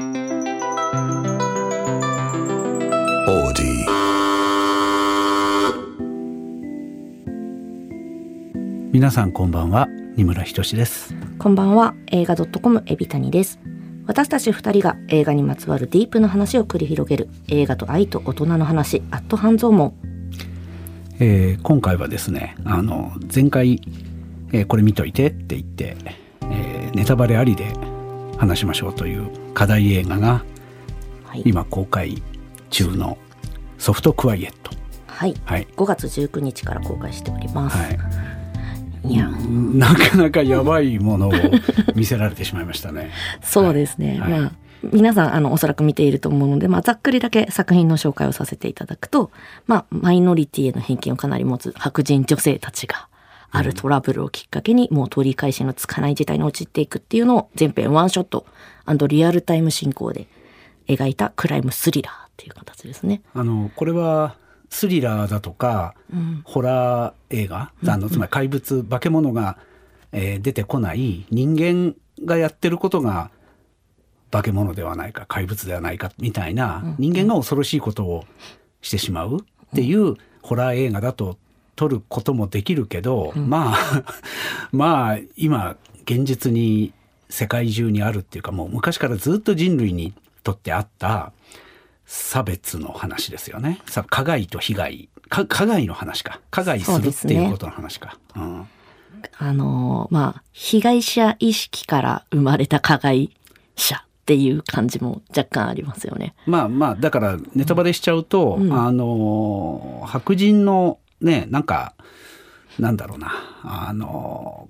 [0.00, 0.06] 皆
[9.10, 9.88] さんこんばんは。
[10.14, 11.16] 二村ひです。
[11.40, 11.96] こんばんは。
[12.12, 13.58] 映画ドットコムエビタニです。
[14.06, 17.28] 私たち二人が映画にまつわるディープな話を繰り広げる。
[17.48, 19.02] 映画と愛と大人の話。
[19.10, 19.94] アット半蔵門、
[21.18, 23.80] えー、今回はですねあの前回、
[24.52, 25.96] えー、これ見といてって言って、
[26.42, 27.72] えー、ネタバレありで
[28.38, 30.44] 話しましょうという課題映画が、
[31.24, 32.22] はい、今公開
[32.70, 33.18] 中の
[33.78, 34.70] ソフトクワイエット。
[35.06, 37.98] はい、はい、5月19日から公開しております、はい。
[39.12, 39.28] いや。
[39.28, 41.32] なかなかやばいものを
[41.96, 43.10] 見せられてしまいましたね。
[43.42, 44.52] そうですね、はい、まあ
[44.82, 49.32] 皆さんあのおそらく見ていると思うので、まあ、ざっくりだけ作品の紹介をさせていただくと、
[49.66, 53.07] まあ、マイノリティへの偏見をかなり持つ白人女性たちが
[53.50, 58.46] あるトラブルをきっかけに、もう取り返しのつかない事態に陥っていくっていうのを全編ワンショット
[59.08, 60.26] リアルタイム進行で
[60.86, 63.22] 描いたクライムスリラーっていう形ですね。
[63.34, 64.36] あのこれは
[64.70, 69.58] スリラーだとか、うん、ホラー映画、あのつまり怪物化け物が、
[70.12, 73.30] えー、出てこない人間がやってることが
[74.30, 78.24] 化け物ではないか怪物ではないかみたいな、うん、人間が恐ろしいことを
[78.82, 81.38] してしまうっていうホラー映画だと
[81.78, 84.04] 撮ることもできるけど、うん、まあ
[84.72, 86.92] まあ今現実に
[87.30, 90.12] 世界中にあるっていうかもう昔からずっと人類に
[90.42, 91.32] とってあった
[92.04, 93.80] 差別の話ですよね。
[93.86, 98.18] さ加害と被害加害の話か加害するっていうことの話か。
[98.34, 98.66] うね、うん、
[99.38, 103.30] あのまあ被害者意識から生まれた加害
[103.76, 106.34] 者っていう感じも若干ありますよね。
[106.44, 111.94] まあまあだからネタバレしちゃうと、うん、あの白人のねなんか
[112.78, 114.68] なんだろうなあの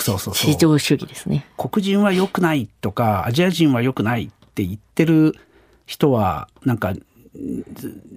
[0.00, 1.46] そうそう至上主義ですね。
[1.58, 5.36] 黒人は良くないとかアジア人は良くないって言ってる
[5.86, 6.94] 人はなんか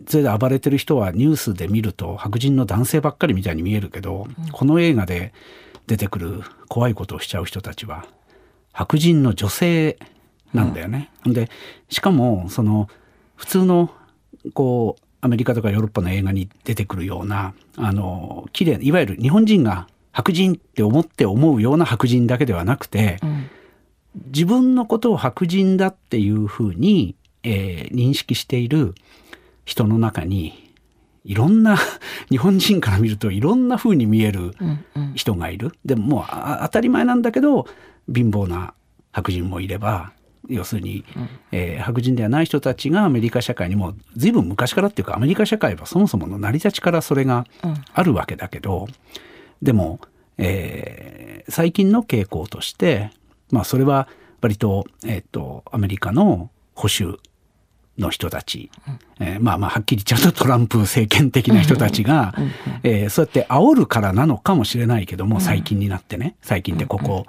[0.08, 5.34] それで暴れてる人はニュースで見ると白人の男性ばっかりみたいに見えるけど、うん、この映画で
[5.88, 8.06] 出てくる怖いことをしちゃう人たちは
[8.72, 9.98] 白人の女性
[10.54, 11.12] なんだよね。
[11.26, 11.50] うん、で
[11.90, 12.90] しかもその
[13.36, 13.92] 普通の
[14.54, 23.50] こうアメリカとかヨーロッパの映画に出てくるようなあの綺麗いわゆる日本人が白人って思って思うような白人だけではなくて、うん、
[24.28, 27.16] 自分のことを白人だっていうふうに
[27.46, 28.96] えー、認識している
[29.64, 30.74] 人の中に
[31.24, 31.78] いろんな
[32.30, 34.54] 日本人から見るといろんな風に見える
[35.14, 35.68] 人がいる。
[35.68, 36.26] うんうん、でももう
[36.64, 37.68] 当たり前なんだけど
[38.14, 38.74] 貧乏な
[39.12, 40.12] 白人もいれば
[40.50, 47.46] 要するに、うん、えー、白人ではない人たちがアメリカ社会にも随分昔からっていうかアメリカ社会はそもそもの成り立ちからそれが
[47.94, 48.88] あるわけだけど、うん、
[49.62, 50.00] でも、
[50.38, 53.12] えー、最近の傾向として
[53.52, 54.08] まあそれは
[54.42, 57.20] 割と,、えーとアメリカの保守
[57.98, 58.70] の人たち、
[59.20, 62.34] えー、まあまあはっきり言っちゃうとトランプ政権的な人たちが、
[62.84, 66.36] えー、そうやって煽るからなのかもしれないけども最近になってね。
[66.42, 67.26] 最近でここ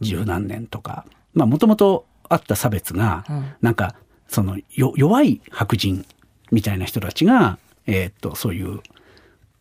[0.00, 1.06] 十何年とか。
[1.32, 3.24] まあもともとあった差別が、
[3.60, 3.94] なんか
[4.28, 6.04] その弱い白人
[6.50, 8.80] みたいな人たちが、えー、っとそういう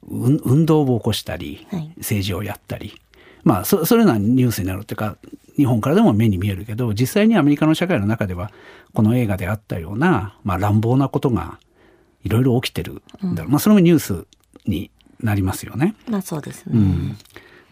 [0.08, 3.00] 運動を起こしたり、政治をやったり。
[3.44, 5.18] まあそそれがニュースになるっていうか
[5.58, 8.52] 日本からでも目に見えるけど実際にアメリカの社会の中では
[8.94, 11.60] この映画であったような、まあ、乱暴なことが
[12.24, 14.26] いろいろ起きてる、うん、まあ、それもニュース
[14.66, 15.96] になりますよね。
[16.08, 17.18] まあそうですね、うん、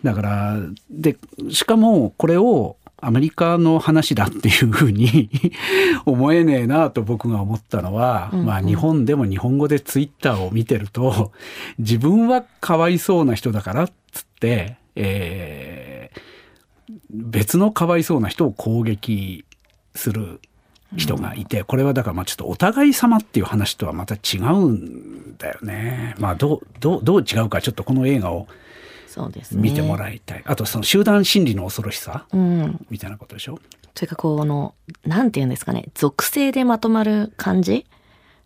[0.03, 0.57] だから
[0.89, 1.17] で
[1.49, 5.29] しかもこれをアメリカの話だっていうふうに
[6.05, 11.31] 思えねえなと僕が思ったのは、うんうん、まあ日本でも日本語でツイッターを見てると
[11.79, 16.21] 自分はかわいそうな人だからっつって、えー、
[17.11, 19.45] 別のかわいそうな人を攻撃
[19.95, 20.39] する
[20.97, 26.15] 人がいて、これはだからまあちょっとお互い様っていう話とはまた違うんだよね。
[26.19, 28.47] まあどう、どう、どう違うかちょっとこの映画を
[29.51, 30.37] 見てもらいたい。
[30.39, 33.59] ね、あとその集団心理の恐ろしさ、うん、みたいなことでしょ？
[33.95, 34.73] それかこの、
[35.05, 37.85] なんて言うんですかね、属性でまとまる感じ？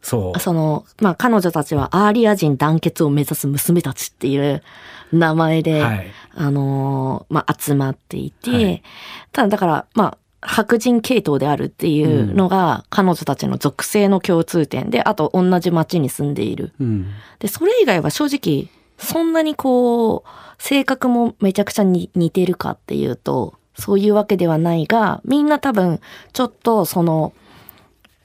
[0.02, 0.40] そう。
[0.40, 4.64] その、まあ彼女たちはアーリア人団結を目指す娘たちっていう
[5.12, 8.84] 名前で、はい、あの、まあ集まっていて、はい、
[9.32, 16.72] ただだから、まあ白人系統であるっていうのが彼女たちの属性の共通点で、あと同じ町に住んでいる。
[16.80, 17.08] うん、
[17.40, 26.00] で、それ以外は正直、そんなにこう、性格もめちゃくちゃに似てるかっていうと、そういうわけではないが、みんな多分、
[26.34, 27.34] ちょっとその、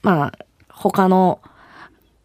[0.02, 0.32] まあ、
[0.68, 1.40] 他の、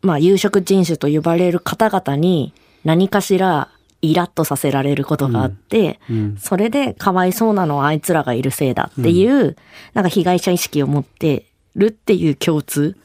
[0.01, 2.53] まあ、有色人種と呼ばれる方々に
[2.83, 3.69] 何かしら
[4.01, 6.17] イラッとさせられることがあって、うん。
[6.17, 9.55] うん、それでかわいそうなのはあいつらがいるせいだっていう、うん、
[9.93, 12.95] なんか被害者意識を持ってるっていう共通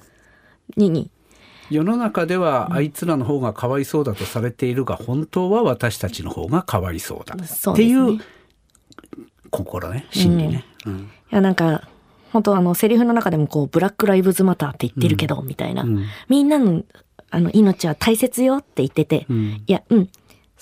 [0.77, 1.11] に
[1.71, 7.37] 世の中ではあいつらの方がかわいそうだとされているが本当は私たちの方がかわいそうだ。
[7.37, 8.21] っていう
[9.51, 10.07] 心ね。
[10.11, 10.65] 心理ね。
[10.87, 11.89] うん、いやなんか
[12.33, 15.85] 本当あのセリフの中でもこうブラック・ライブズ・マターって言ってるけど、みたいな、
[16.29, 16.83] みんなの
[17.31, 19.27] あの命は大切よって言ってて、
[19.67, 20.09] いやうん。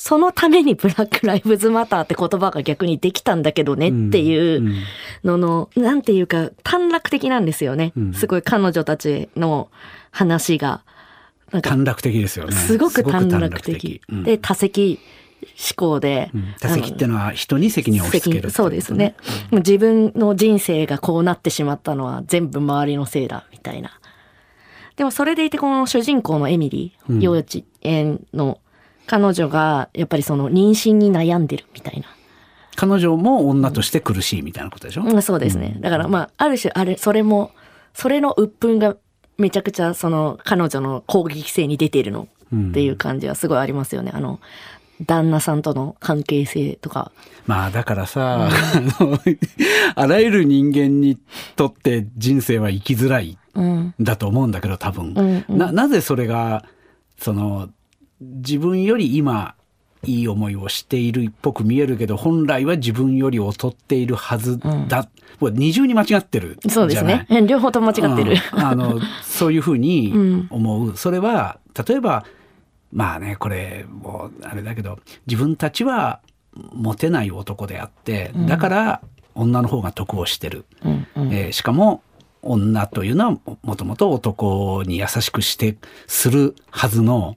[0.00, 4.84] そのためにブラック・ライブズ・マターって言葉が逆にできたんだけどねっていう
[5.24, 7.92] のの、うん、なんていうか短絡的なんですよね。
[7.96, 9.68] うん、すごい彼女たちの
[10.12, 10.84] 話が。
[11.50, 12.52] 短絡的ですよね。
[12.52, 14.00] すごく短絡的。
[14.08, 14.98] うん、で、多責
[15.42, 19.14] 思考で、うん、多責っていうのは人に責任を押し付ける、そうですね、
[19.52, 23.90] うん、自分の人生がこうなってしまったのは全部周りのせいだみたいな。
[24.96, 28.60] でもそれでいてこの主人公のエミリー、幼稚園の
[29.06, 32.08] 彼女がやっぱりその妊娠に悩んでるみたいな。
[32.74, 35.76] 彼女も女として苦しいみたいなことでしょ、うん、そうですね。
[35.80, 37.50] だからまあ、ある種あれ、それも、
[37.92, 38.96] それの鬱憤が
[39.38, 44.10] めちゃくちゃその彼女の攻撃性に出ているのっていう感じはすごいありますよね。
[44.12, 44.40] あの、
[45.06, 47.12] 旦那さんとの関係性とか。
[47.46, 48.48] まあだからさ、
[49.00, 49.18] うん、
[49.94, 51.18] あらゆる人間に
[51.56, 53.38] とって人生は生きづらい
[54.00, 56.64] だと思うんだけど多分、うんうん、ななぜそれが
[57.18, 57.70] その
[58.20, 59.54] 自分より今
[60.04, 65.08] いい思いをしているっぽく見えるけど本来は自分より劣っているはずだ、
[65.40, 67.26] うん、二重に間違ってるそうですね。
[67.46, 72.24] 両方とも間違ってる、うん、あのそういうふうに 思う、それは例えば
[72.92, 76.20] まあねこれもうあれだけど自分たちは
[76.54, 79.00] モテない男であってだから
[79.34, 82.02] 女の方が得をしてる、うんうん、えー、しかも
[82.42, 87.36] 女というのはもともと男に優しくしてするはずの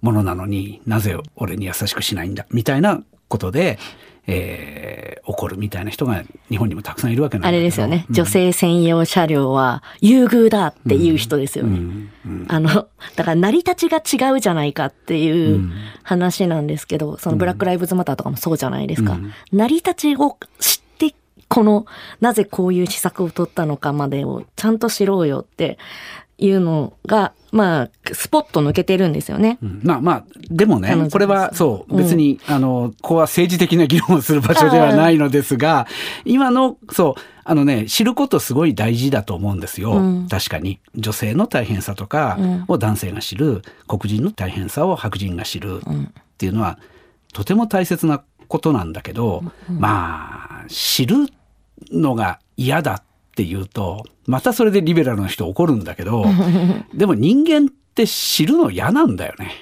[0.00, 3.78] ものなのになぜ俺に優しくしないんだみたいなことで、
[4.26, 12.10] えー、怒るみたいな人が日本にもたくさんいるわけなんあれですよね、うん、女性専用車両は優遇だっていう人ですよね、うん。
[12.26, 15.70] うん、あのだから成り立ちが違うじゃないかっていう
[16.02, 19.18] 話なんですけど、そのブラック・ライブズ・マターとかもそうじゃないですか、
[19.52, 21.14] 成り立ちを知って
[21.48, 21.86] この
[22.20, 25.78] なぜこういう施策を取ったのかまでをちゃんと知ろうよって
[26.40, 29.58] いうのが、まあ、スポット抜けてるんですよね。
[29.62, 35.86] うん、まあまあ、でもね、これはそう、別に、うん、あの、ここは政治的な議論をする場所ではないのですが、
[36.24, 37.14] 今の、そう、
[37.44, 39.92] あのね、知ることすごい大事だと思うんですよ。
[39.92, 40.80] うん、確かに。
[40.96, 42.38] 女性の大変さとか
[42.68, 45.82] を男性が知る、黒人の大変さを白人が知るっ
[46.38, 46.78] ていうのは、
[47.34, 51.26] とても大切なことなんだけど、まあ、知る
[51.92, 53.02] のが嫌だっ
[53.40, 56.26] ていうとまたそれでリベラルな人怒るんだけど
[56.92, 59.52] でも人間って知るの嫌なんだよね。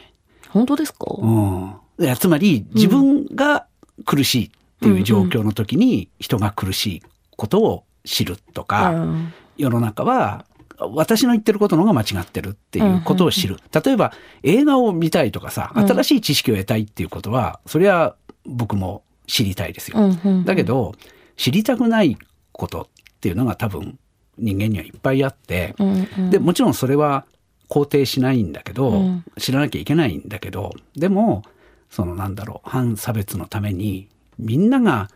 [0.49, 3.67] 本当ですか、うん、いやつまり自分が
[4.05, 7.03] 苦しいっていう状況の時に人が苦しい
[7.37, 10.47] ことを知るとか、うん、世の中は
[10.79, 13.59] 私の言ってることの方が間違ってるっていうことを知る。
[13.85, 18.17] 例えば映画を見たいとかさ、新しい知識を得たいっていうことは、それは
[18.47, 19.99] 僕も知りたいですよ。
[20.45, 20.95] だけど、
[21.37, 22.17] 知りたくない
[22.53, 23.99] ことっていうのが多分
[24.38, 27.26] 人間にはいっぱいあって、うんうん、でもちろんそれは
[27.69, 31.43] 肯定しないんだけど、うん、知らなきゃいけないんだけどでも
[31.91, 35.09] そのなんだろう反差別のためにみんなが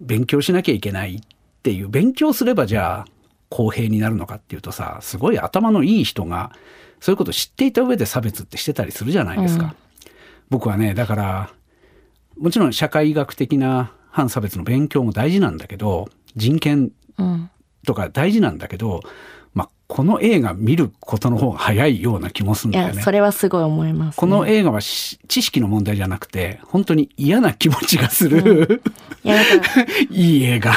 [0.00, 1.20] 勉強しなきゃいけないっ
[1.62, 3.08] ていう勉強すればじゃあ
[3.50, 6.50] 公平になるのかっていうとさすごい頭のいい人が
[7.00, 9.64] そういうこと知っていた上で差別ってしてたりするじゃないですか。
[9.64, 9.72] うん、
[10.50, 11.50] 僕はねだから
[12.36, 16.90] もちろん社会学的な反差別の勉強も大事なんだけど人権
[17.86, 19.00] とか大事なんだけど、
[19.54, 23.02] まあ、この映画見ることの方が早いような気もするんだよね。
[23.02, 28.82] それはすごい思います、ね、この映画は知識の問題じゃなくて、本当に嫌な気持ちがする、
[29.24, 29.34] うん、い
[30.10, 30.72] いい映画。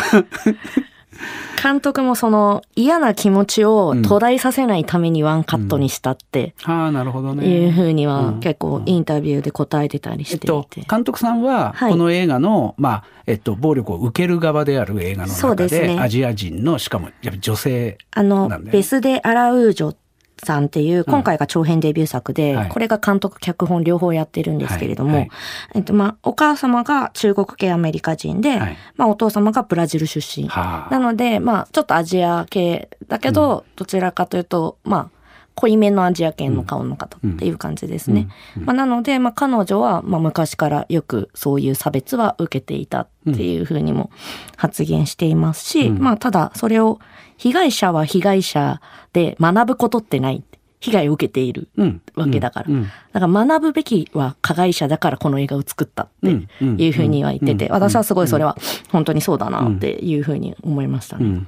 [1.62, 7.48] 監督もその嫌な気持ちを途絶えさせないためにワンカットにしたって、うん、ああなるほどね。
[7.48, 10.36] いうふうには結構インタビューで答えてたりして。
[10.38, 19.96] いて、えっと、監督さんはこの映画の、はい、まあえっと、暴力を受ける側である映画の中で、ね、アジア人のしかもやっぱ女性、あのベスデ・アラウージョ
[20.46, 25.20] さんっていう、今回が長編デビュー作で、うんこれが監督、脚本両方やってるんですけれども、はい。
[25.20, 25.30] はい、
[25.76, 30.48] えっと、まあ、お母様が中国系アメリカ人で、はい、まあ、お父様がブラジル出身。
[30.48, 35.22] なので、まあ、ちょっとアジア系だけど、うん、どちらかというと、まあ、
[35.56, 38.28] 濃いめのアジア系の顔の方っていう感じですね。
[38.56, 44.12] まあ、なので、まあ、彼女は、まあ、昔からよくそういう差別は受けていたっていうふうにも
[44.56, 47.00] 発言していますし、うん、まあ、ただ、それを
[47.42, 48.82] 被害者は被害者
[49.14, 50.44] で学ぶことってない。
[50.80, 51.70] 被害を受けている
[52.16, 52.66] わけだから。
[52.70, 52.76] うん。
[52.76, 52.84] うん、
[53.14, 58.58] だから学ぶべきは加害者だからこの映画を作ったっていうふうには言ってて、私はすごいそれは
[58.92, 61.46] 本当にそうだなっていうふうに思いましたね。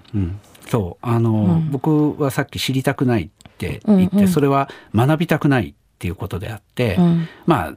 [0.68, 1.06] そう。
[1.06, 4.22] あの、うん、僕はさっき知りたくないって言って、うん。
[4.22, 7.74] うん、それは学びたくないっていうことであって、うん、まあ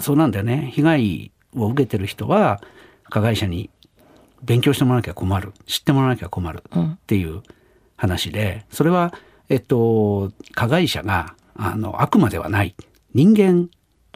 [0.00, 0.70] そうなんだよね。
[0.72, 2.60] 被害を受けてる人は
[3.08, 3.70] 加害者に
[4.42, 5.52] 勉強してもらわなきゃ困る。
[5.66, 6.62] 知ってもらわなきゃ困る。
[6.76, 7.42] っていう
[7.96, 9.12] 話でそれは
[9.48, 12.74] えっと加害者があの悪魔ではない。
[13.14, 13.68] 人間。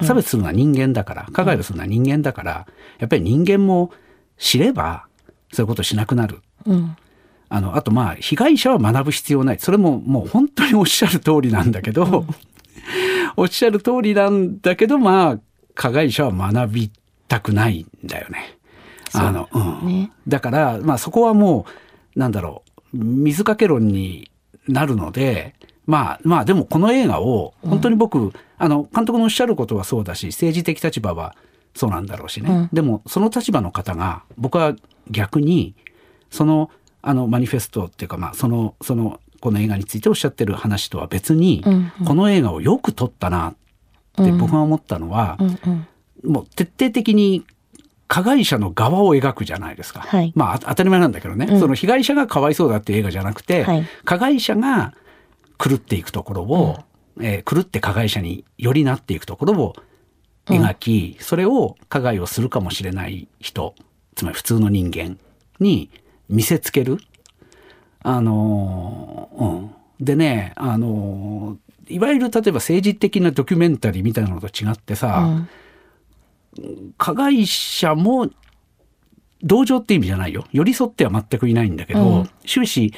[0.02, 2.66] 差別するのは人間だから、加害をするのは人間だから、
[2.98, 3.92] やっぱり人間も
[4.38, 5.06] 知れば
[5.52, 6.40] そういうことしなくなる。
[6.66, 6.96] うん、
[7.48, 9.58] あのあとまあ被害者は学ぶ必要ない。
[9.58, 12.26] それももう本当におっしゃる通りなんだけど、うん、
[13.36, 15.38] おっしゃる通りなんだけどまあ
[15.74, 16.90] 加害者は学び
[17.28, 18.58] たくないんだよね。
[19.14, 19.58] あのう。
[19.58, 21.66] ん、だからまあそこはも
[22.16, 24.30] うなんだろう水かけ論に
[24.68, 25.54] なるので
[25.86, 31.34] まあまあでもこの映画を本当に僕、うん、あの監督のおっしゃることはそうだし政治的立場は
[31.74, 34.74] そうなんだろうしね、うん、でもその立場の方が僕は
[35.10, 35.74] 逆に
[36.30, 36.70] その
[37.02, 45.86] あのマニフェストっていうかまあそのそのこの映画についておっしゃってる話とは別に、うんうん、この映画をよく撮ったなって僕が思ったのは、うんうん
[46.24, 47.44] うん、もう徹底的に
[48.14, 49.98] 加害者の側を描くじゃないですか。
[49.98, 54.94] はい、まあ当たり前なんだけどね、うん、その被害者がかわいそうだっていう映画じゃなくて、はい、加害者が
[55.58, 56.78] 狂っていくところを、
[57.16, 59.74] うん、えー、狂って加害者によりなっていくところを
[60.46, 63.74] 描き、うん、それを加害をするかもしれない人
[64.14, 65.18] つまり普通の人間
[65.58, 65.90] に
[66.28, 66.98] 見せつける。
[68.04, 71.56] あのうん、でね、あの
[71.88, 75.48] いわゆる例えば政治的なドキュメンタリーみたいなのと違ってさ、うん、
[76.98, 78.28] 加害者も
[79.42, 80.46] 同情って意味じゃないよ。
[80.52, 82.92] 寄り添っては全くいないんだけど、うん、終始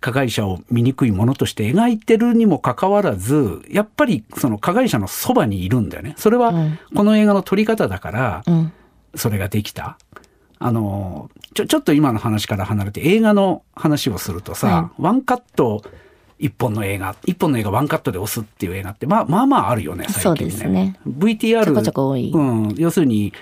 [0.00, 6.14] 加害者を醜いものとして描いてるにもかかわらずやっぱりその加害者のそばにいるんだよね。
[6.16, 6.52] それは
[6.94, 8.42] この映画の撮り方だから、
[9.14, 9.98] それができた。
[10.62, 15.82] あのちょちょっと今の話から離れて映画の話をするとさ、はい、ワンカット
[16.40, 20.22] 一本の映画一本の映画ワンカットで押すっていう映画ってまあまあまああるよね最近ね。
[20.22, 20.98] そうですね。
[21.06, 23.32] VTR ちょこちょこ多い、うん、要するに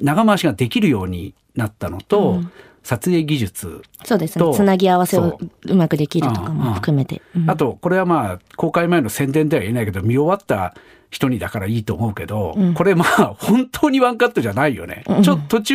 [0.00, 4.54] 長回しができるようになったのと、うん、撮影技術そうですね。
[4.54, 5.74] つなぎ合わせをう。
[5.74, 10.74] まくできるとかも含めて、うん、あとこれはまあ公開前の宣伝では言えないけど見終わった
[11.10, 15.74] 人にだからいいと思うけど、うん、これまあ本当にワンカットじゃないよね、うん、ちょっと途中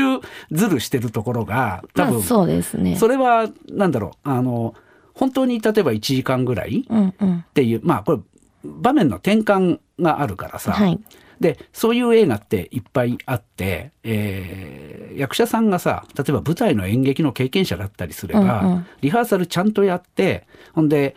[0.51, 2.95] ずるしてるところが多分、まあ、そうですね。
[2.97, 4.75] それはなんだろうあの
[5.17, 8.19] 本当に例えば1時間ぐらいっていう、うんうん、まあこれ
[8.63, 10.99] 場面の転換があるからさ、はい、
[11.39, 21.15] でそういう映画っていっぱいあって、えー、役者さんがさ例えば舞台の演劇の経験者だったりすれば、うんうん、リハーサルちゃんとやってほんで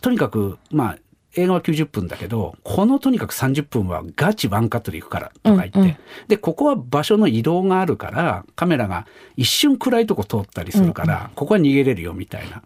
[0.00, 0.98] とにかくまあ
[1.36, 12.62] 映画は90分だけどこのとにかく30分はガチワンカットでいくからとか言って、うんうん、でここは場所の移動があるからカメラが一瞬暗いとこ通ったりするから、うんうん、ここは逃げれるよみたいな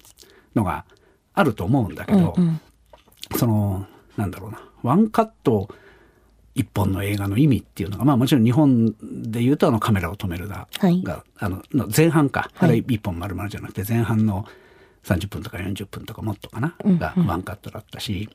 [0.54, 0.84] のが
[1.34, 2.60] あると思うんだけど、うんうん、
[3.38, 5.68] そのなんだろうなワンカット
[6.54, 11.62] 一本の映画の意味っていうのがまあもちろん日本でいうとあのカメラを止めるだ、はい、があの
[11.94, 14.44] 前半か、あれ一本丸々じゃなくて前半の
[15.04, 18.28] 30分とか40分とかもっとかな、がワンカットだったし、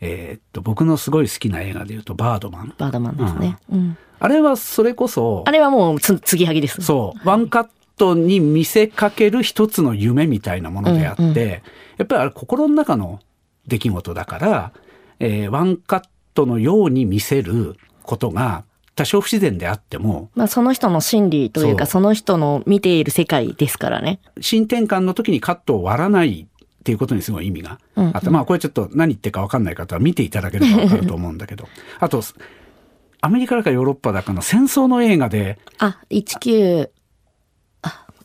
[0.00, 7.28] えー、っと僕のすごい好きな映画でいうと「バードマン」バードマンですね、うん、あれはそれこそあれはもうつ継ぎはぎです、そう。
[7.28, 11.58] ワンカットに見せかける一つの夢みたいなものであって、うんうん、や
[12.04, 13.20] っぱりあれ心の中の
[13.66, 14.72] 出来事だから、
[15.18, 16.02] えー、ワンカッ
[16.34, 24.20] トのように見せることが多少不自然であっても、まあ、その人の心理というかその人の見ている世界ですからね。
[24.40, 28.12] 新転換の時にカットを割らないっていうことにすごい意味があって、うん。
[28.26, 31.68] うん、まあこれちょっと何言ってるか分かんない方は見ていただければ分かると思うんだけど。
[32.00, 32.22] あと
[33.22, 36.90] アメリカだかヨーロッパだかの戦争の映画であ19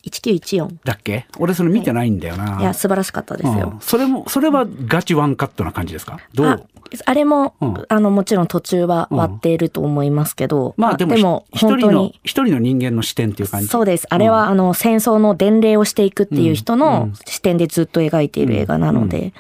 [0.10, 1.28] 1914だっけ？
[1.40, 6.20] 俺それ見てないんだよな、はい、いや素晴らしかったですよ、うん、それもそれはガチワンカットな感じですか？
[6.34, 6.68] どう？
[7.06, 13.68] あれも、うん、あのもちろん途中は割っていると思いますけど、うん、まあでもでも一人の一人の人間の視点っていう感じ。
[13.68, 14.08] そうです。
[14.10, 19.34] あれは、あの戦争の伝令をしていくっていう人の視点でずっと描いている映画なので、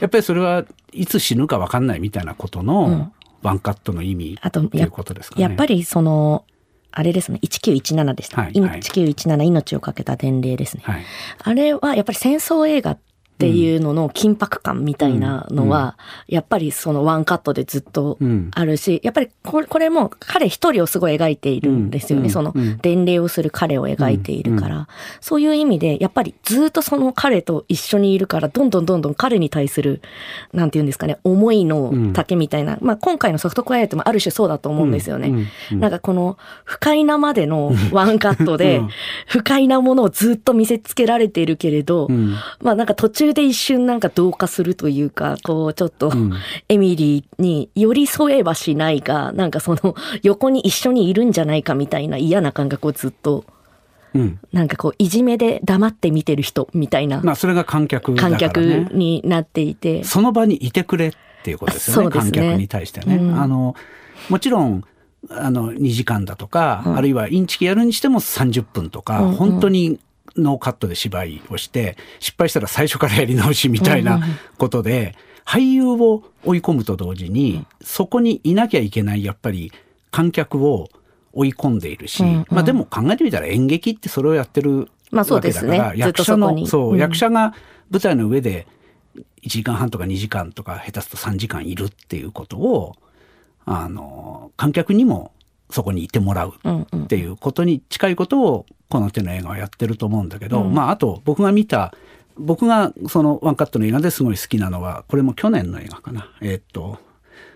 [0.00, 3.10] やっぱりそれはいつ死ぬか分かんないみたいなことの、
[3.42, 5.42] ワンカットの意味っていうことですかね。
[5.42, 6.44] やっぱりその
[6.92, 8.42] あれですね、1917でした。
[8.42, 11.04] はい、1917命をかけた伝令ですね、はい、
[11.42, 12.98] あれはやっぱり戦争映画っ
[13.42, 18.16] っていうのの緊迫感みたいなのは、やっぱりそのワンカットでずっと
[18.52, 22.30] あるし、やっぱりこれも彼一人をすごい描いているんですよね。
[22.30, 24.86] その伝令をする彼を描いているから。
[25.20, 30.02] そういう意味で、やっぱりずっとその彼と一緒にいるから、どんどんどんどん彼に対する、
[30.52, 35.48] なんて言うんですかね、思いの丈みたいな、まあ今回のソフトクワイエットもある種そうだと思うんですよね。
[35.72, 38.80] なんかこの不快なまでのワンカットで、
[39.26, 42.08] 不快なものをずっと見せつけられているけれど、
[42.60, 46.12] まあなんか途中で一瞬なんか同化するというか、こうちょっと、
[46.68, 53.44] エミリーに寄り添えばしないが、なんかその横に一緒にいるんじゃないかみたいな嫌な感覚をずっと、
[54.14, 57.20] うん、なんかこういじめで黙って見てる人みたいな。
[57.22, 60.04] まあそれが観客、ね、観客になっていて。
[60.04, 61.12] その場にいてくれっ
[61.44, 62.04] ていうことですよね。
[62.06, 63.16] ね観客に対してね。
[63.16, 63.74] うん、あの、
[64.28, 64.84] もちろん、
[65.30, 70.00] あの2時間だとか、うん、あるいはインチキやるにしても30分とか、うんうん、本当に
[70.36, 74.20] ノーカットで芝居をして失敗したら最初からやり直しみたいな
[74.58, 79.72] ことで、俳優を追い込むと同時にそこにいなきゃいけないやっぱり
[80.10, 80.88] 観客を
[81.32, 87.54] 追い込んでいるし、まあでも考えてみたら演劇ってそれをやってるわけだから、ね、役者のそう、役者が
[87.90, 88.66] 舞台の上で
[89.42, 92.94] 1時間半とか2時間とか下手すと3時間いるっていうことを
[93.64, 95.32] あの観客にも
[95.70, 96.54] そこにいてもらう
[96.96, 101.94] っていうことに近いことをこの手の映画はやってると思うんだけど、うん、まああと僕が見た
[102.36, 106.30] 僕がそのワンカットの映画ですごい好きなのはこれも去年の映画かな。
[106.42, 106.98] えー、っと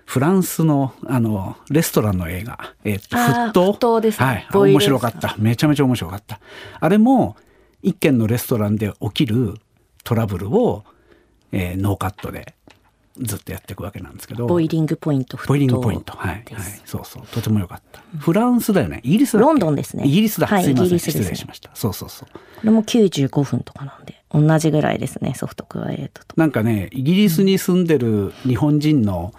[0.07, 5.35] フランスのあのレストランの映画「えー、っと沸騰」沸騰です、ね、はい、面白かった。
[5.37, 6.41] めちゃめちゃ面白かった。
[6.81, 7.37] あれも
[7.83, 9.57] 一軒のレストランで起きる
[10.05, 10.85] トラブルを、
[11.53, 12.56] えー、ノーカットで
[13.21, 14.47] ずっとやっていくわけなんですけど。
[14.47, 16.17] ボイリングポイントボイリングポイント。
[16.17, 16.45] はい、はい、
[16.85, 17.27] そうそう。
[17.29, 19.01] とてもよかった、フランスだよね。
[19.05, 20.05] イギリスだロンドンですね。
[20.07, 21.71] イギリスだ、はい、すいません、ね、失礼しました。
[21.75, 22.29] そうそうそう。
[22.33, 26.35] これも95分とかなんで同じぐらいですねソフトクワイエットと。
[26.37, 29.33] なんかねイギリスに住んでる日本人の、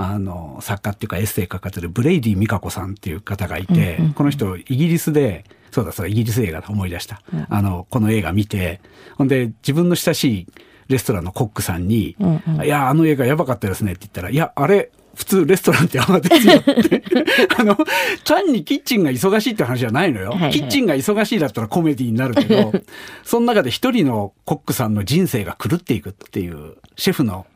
[0.00, 8.80] あの作家っていうかエッセイ書かれてるブレイディ・ミカコさんっていう方がいて、うんうん、この人イギリスでそうだそうだイギリス映画だ思い出した、うん、あのこの映画見て
[9.16, 10.46] ほんで自分の親しい
[10.88, 17.02] レストランのコックさんに「うんうん、いやあの映画やばかったですね」って言ったら「いやあれ普通レストランってああですよって。
[17.58, 17.76] あの
[18.24, 22.72] 単にキッチンが忙しいって話じゃないのよ、はいはい、キッチンが忙しいだったらコメディになるけど
[23.24, 27.46] その中で一人のコックさんの人生が狂っていくっていうシェフの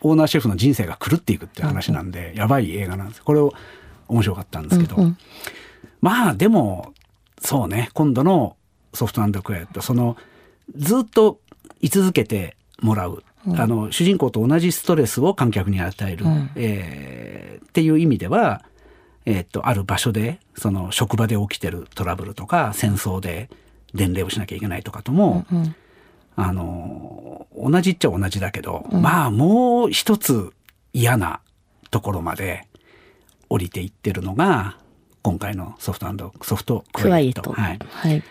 [0.00, 3.22] オーナーシェフの人生が狂っていくっていう話なんで、うん、やばい映画なんです。
[3.22, 3.54] これを
[4.08, 5.18] 面白かったんですけど、うんうん、
[6.00, 6.92] まあでも
[7.40, 8.56] そうね今度の
[8.92, 10.16] ソフトクエットその
[10.74, 11.38] ずっと
[11.80, 18.62] 居続けてもらう、うん、あの主人公と同じストレスを観客に与える、うん、えー、っていう意味では、
[19.24, 23.48] えー、っとある場所でその職場で起きてるトラブルとか戦争で
[23.94, 25.76] 伝令をしなきゃいけないとかとも、うんうん、
[26.36, 30.52] あの同じっちゃ同じだけど、うん、まあもう一つ
[30.92, 31.40] 嫌な
[31.90, 32.68] ところまで
[33.48, 34.76] 降りていってるのが
[35.22, 36.84] 今回のソフトソフト。
[36.92, 37.52] クワイエット。
[37.52, 38.22] はい、はい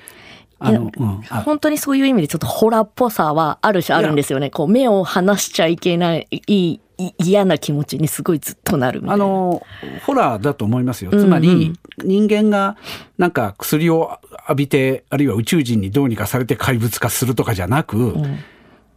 [0.63, 4.49] あの、うん、本当にそういう意味でちょっとホラーっぽさはある種あるんですよね。
[4.49, 6.82] こう目を離しちゃいけない
[7.17, 9.62] 嫌な気持ちにすごいずっとなるあの
[10.06, 11.12] ホラーだと思いますよ。
[11.12, 11.73] つまり、
[12.04, 12.78] 人間が
[13.17, 18.39] なんか薬を浴びてあるいは宇宙人にどうにかされて怪物化するとかじゃなく、うん、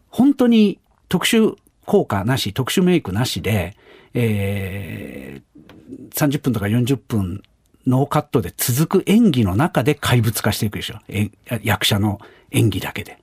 [0.09, 3.77] 本当に特殊効果なし特殊メイクなしで、
[4.15, 7.43] えー、30分とか40分
[7.87, 10.99] ノーカットで続く演技の中で怪物化していくでしょ。
[11.63, 12.21] 役者の
[12.51, 13.19] 演技だけで。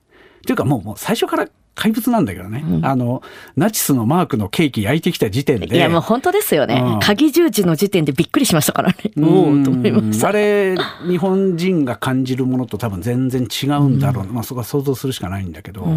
[0.45, 3.23] というかもうもう最初から怪物なんだけどね、うん、あの
[3.55, 5.75] ナチスのマークのケーキ焼いてきた時点で。
[5.75, 8.95] いやもう本当ですよね、うん、鍵十字の時点でびっくりしましたからね。
[9.17, 10.29] おおと思いました。
[10.29, 10.75] あれ
[11.07, 15.87] 日本人が感じるものと多分全然違うんだろう、うん、まあそこは想像するしかないんだけど、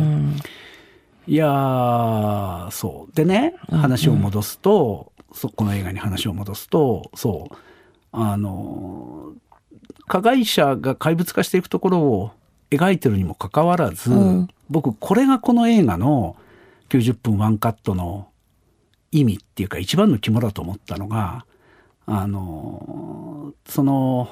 [1.27, 3.15] いやそう。
[3.15, 7.57] でね話を戻すと、そこの映画に話を戻すとそう
[8.13, 9.33] あの
[10.07, 12.31] 加害者が怪物化していくところを
[12.71, 16.37] 描いてるにもかかわらず、うん、僕これがこの映画の
[16.89, 18.29] 90分ワンカットの
[19.13, 21.47] 意味っていうか一番の肝だと思ったのが
[22.07, 24.29] あのその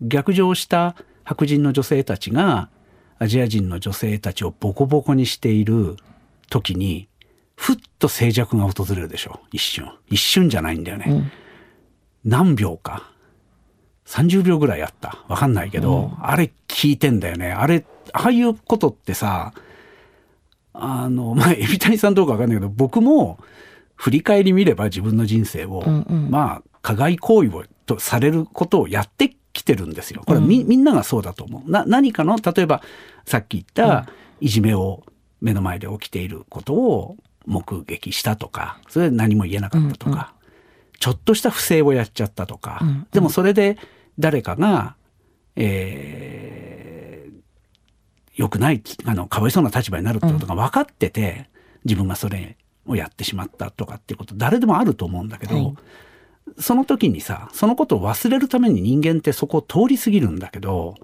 [0.00, 2.70] 逆上した白人の女性たちが
[3.18, 5.96] アジア人の女性たちをボコボコにしている
[6.48, 7.08] 時に
[7.56, 9.40] ふっと静寂が訪れるでしょ。
[9.52, 9.90] 一瞬。
[10.08, 11.32] 一瞬じゃないんだよね、うん、
[12.24, 13.10] 何秒か
[14.08, 15.24] 30秒ぐらいあった。
[15.28, 17.52] わかんないけど、うん、あれ聞いてんだよね。
[17.52, 19.52] あれ、ああいうことってさ、
[20.72, 23.38] あの、 まあ、エビタニさんどうかわかんないけど、僕も
[23.94, 30.22] 振り返り見れば自分の人生を、うんうん、まあ、加害行為をとされることをやってきてるんですよ。
[30.24, 31.70] これみ、みんながそうだと思う。
[31.70, 32.82] な、何かの、例えば、
[33.26, 34.08] さっき言った
[34.40, 35.04] いじめを
[35.40, 37.16] 目の前で起きていることを
[37.46, 40.26] 目撃したとかそれで何も言えなかったとか、うんうん、
[40.98, 43.78] ちょっとした不正をやっちゃったとか、うんうん、でもそれで
[44.18, 44.96] 誰かが、
[45.56, 47.40] えー、
[48.36, 51.48] 良くないあのかわいそうな立場になるってことが分かってて、
[51.84, 55.74] 自分がそれをやってしまったとかっていうこと誰でもあると思うんだけど、はい、
[56.58, 60.94] その時にさそのことを忘れるために人間ってそこを通り過ぎるんだけど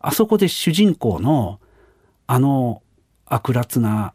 [0.00, 1.60] あそこで主人公の
[2.26, 2.82] あの
[3.26, 4.12] 悪辣な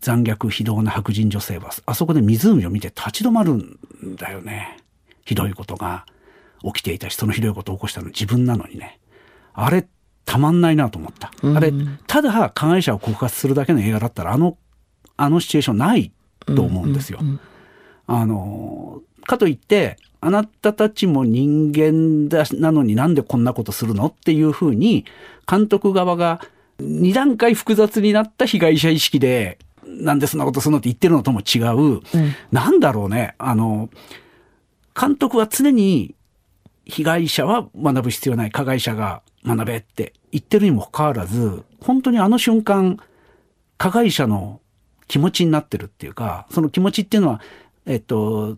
[0.00, 3.78] 残虐非道な白人女性はあそこで湖を見て立ち止まるん
[4.16, 4.78] だよね。
[5.24, 6.06] ひどいことが
[6.64, 8.98] 起きていたしそのひどいことを起こしたの自分なのにね。
[9.54, 9.86] あれ
[10.24, 11.30] たまんないなと思った。
[11.42, 11.72] あれ
[12.06, 14.58] ただ加害者を告発するだけの映画だったらあの
[15.16, 16.12] あのシチュエーションない
[16.46, 17.20] と思うんですよ。
[18.06, 25.04] あのかといってあなたたちも人間だなのになんでこんなことするのっていうふうに
[25.48, 26.40] 監督側が
[26.80, 32.02] 2段階複雑になった被害者意識でなんでそんなことするのって言ってるのとも違う、うん、
[32.50, 33.88] なんだろうねあの
[34.98, 36.15] 監督は常に
[36.86, 42.98] 被害者は学ぶ必要ない加害者が学べって言ってるにもかかわらず本当にあの瞬間
[43.76, 44.60] 加害者の
[45.08, 47.40] 気持ちになってるっていうかその気持ちっていうのは
[47.86, 48.56] えっと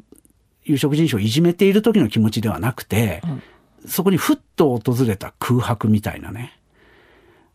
[0.65, 3.23] 有色人種をいじめている時の気持ちではなくて、
[3.83, 6.59] うん、そこにふっと訪れた空白みたいなね。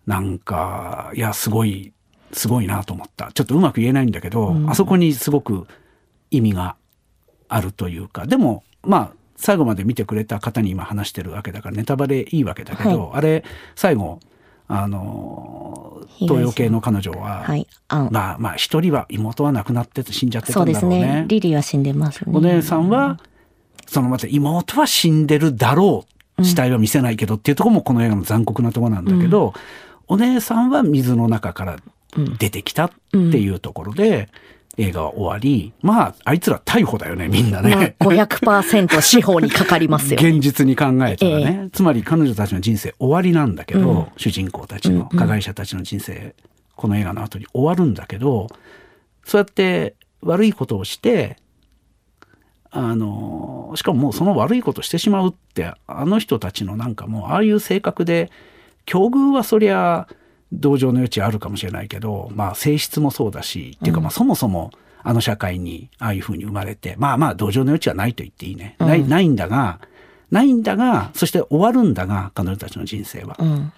[0.08, 1.94] なんかいやすごい
[2.32, 3.32] すごいなと思った。
[3.32, 5.68] ちょっとうまく言えないんだけど、うん、あそこにすごく
[6.32, 6.76] 意味が
[7.48, 8.26] あるというか。
[8.26, 13.44] でもまあ最後まで見てくれた方に今話してるわけだからネタバレいいわけだけど、はい、あれ
[13.76, 14.22] 最後
[14.70, 20.96] あの東洋系の彼女は、はい、あまあまあ一人は妹は亡くなってて死んじゃってたんだろうね。
[20.96, 21.26] そうですね。
[21.28, 22.32] リリーは死んでますね。
[22.34, 23.20] お姉さんは、
[23.86, 26.06] そのまた妹は死んでるだろ
[26.40, 26.44] う。
[26.46, 29.54] 死体は見せないけどっていうところもこの映画の残酷なところなんだけど、うん、
[30.08, 31.78] お姉さんは水の中から
[32.40, 34.30] 出てきたっていうところで、
[34.78, 37.96] 映画は終わり、まあ、あいつら逮捕だよね、みんなね。
[38.00, 46.36] まあ、500%司法にかかりますよ、現実に考えたらね、えー、つまり彼女たちの人生終わりなんだけど、うん、主人公たちの、加害者たちの人生、
[46.76, 48.48] この映画の後に終わるんだけど、
[49.24, 51.38] そうやって悪いことをして、
[52.72, 58.32] あの、しかももうその悪いことしてしまうって、あの人たちのなんかもう、ああいう性格で、
[58.86, 60.08] 境遇はそりゃ、
[60.54, 64.72] 同情の余地あるかもしれないけど、まあ、性質もそうだし、っていうか、まあ、そもそも、
[65.06, 68.78] あの社会にああいうふうに生まれて、まあまあ、同情の余地はないと言っていいね。
[68.80, 69.80] ない、ないんだが、
[70.32, 73.36] ないんだが、そして終わるんだが、彼女たちの人生は。
[73.40, 73.74] うん、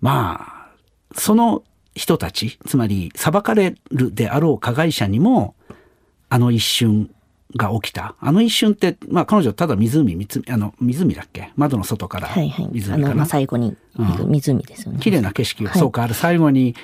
[0.00, 0.68] まあ、
[1.14, 1.62] その
[1.94, 5.54] 人たち、つまり裁かれるであろう加害者にも、
[6.28, 7.10] あの一瞬、
[7.56, 8.14] が起きた。
[8.20, 11.52] あの一瞬って、まあ彼女ただ湖、湖、あの、湖だっけ？
[11.56, 12.64] 窓の外から湖かな。
[12.64, 14.98] はいはい、あの、まあ、最後に湖ですよね。
[15.00, 16.74] 綺麗な景色を、はい、そうか、あれ最後に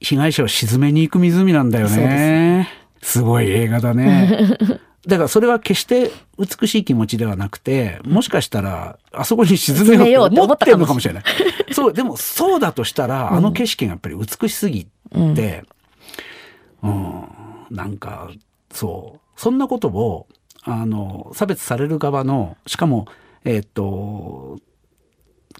[0.00, 2.68] 被害者を沈めに行く湖なんだよね。
[3.00, 4.58] すすごい映画だね。
[5.06, 11.22] だからそれは決して美しい気持ちではなくて、もしかしたらあそこに沈めようと思ってるのかもしれない。
[11.72, 14.88] そう、でもそうだとしたら、あの景色がやっぱり美しすぎ
[15.36, 15.64] て、
[16.82, 17.24] うん、うん、
[17.70, 18.30] なんか、
[18.72, 19.20] そう。
[19.36, 20.26] そんなことを、
[20.62, 23.06] あの、差別される側の、しかも、
[23.44, 24.58] えっ、と、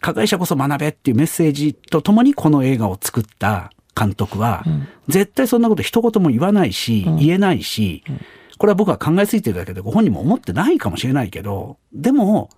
[0.00, 8.20] 加害者こそ学べっていうメッセージとともにこの映画を作った監督は、うん、絶対そんなこと一言も言わないし、うん、言えないし、うん、
[8.58, 12.50] これは僕は考えついてるだけでご本人も思ってないかもしれないけど、でも、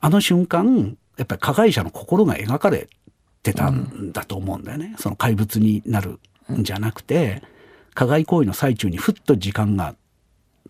[0.00, 2.88] あの瞬間、やっぱり加害者の心が描かれ
[3.42, 4.94] てたんだと思うんだよね。
[4.98, 6.18] その怪物になる
[6.50, 7.42] んじゃなくて、
[7.92, 9.94] 加害行為の最中にふっと時間が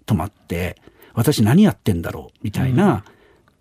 [0.06, 0.76] 止まって
[1.14, 3.04] 私何やってんだろうみたいな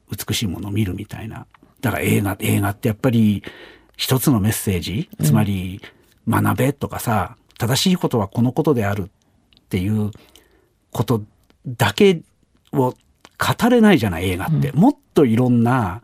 [0.09, 1.45] 美しいものを見るみたいな。
[1.81, 3.43] だから映画映画ってやっぱり
[3.95, 5.81] 一つのメッセージつまり
[6.27, 9.11] 学べとかさ正しいことはこのことであるっ
[9.69, 10.11] ていう
[10.91, 11.23] こと
[11.67, 12.21] だけ
[12.73, 12.93] を
[13.37, 16.01] 語れないじゃない映画って、もっといろんな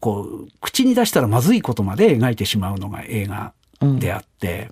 [0.00, 3.52] こう口に出したらまずいことまで描いてしまうのが映画
[3.98, 4.70] であって、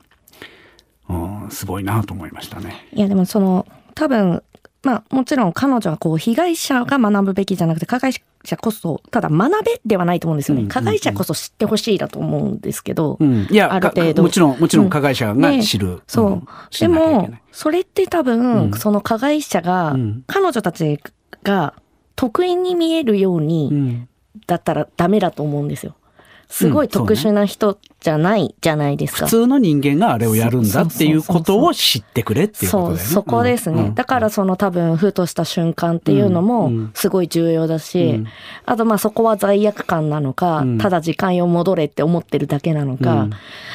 [1.09, 2.87] うん、うん、すごいなと思いましたね。
[2.93, 4.43] いやでもその多分
[4.83, 14.23] まあもちろん彼女はこう被害者が学ぶべきじゃなくて加害者こそただ学べではないと思うんですよね、加害者こそ知ってほしいだと思うんですけど、うん、いやある程度。
[14.25, 16.43] もちろんもちろん加害者が知る、うんね、そう、
[16.81, 21.01] でもそれって多分、その加害者が、彼女たち
[21.45, 21.75] が
[22.17, 24.07] 得意に見えるように
[24.47, 25.95] だったらダメだと思うんですよ。
[26.49, 29.27] すごい特殊な人じゃないじゃないですか。
[29.27, 33.03] 普通の人間があれをやるんだっていうことを知ってくれっていうことだよね。
[33.03, 33.83] そう、そこですね。
[33.83, 38.27] うん、だからその多分、ふとした瞬間っていうのもすごい重要だし、うん、
[38.67, 43.29] あとまあそこは罪悪感なのか、うん、ただ時間を戻れって思ってるだけなのか。